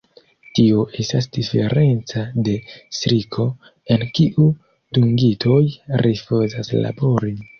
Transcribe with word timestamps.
Tio 0.59 0.85
estas 1.01 1.27
diferenca 1.37 2.23
de 2.47 2.55
striko, 2.99 3.45
en 3.97 4.07
kiu 4.19 4.47
dungitoj 4.99 5.61
rifuzas 6.07 6.77
labori. 6.87 7.35